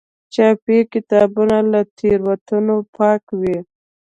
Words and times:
چاپي 0.33 0.77
کتابونه 0.93 1.57
له 1.71 1.81
تېروتنو 1.97 2.75
پاک 2.95 3.23
وي. 3.39 3.57